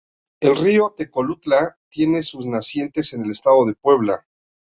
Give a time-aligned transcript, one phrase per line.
[0.39, 4.25] El río Tecolutla tiene sus nacientes en el estado de Puebla.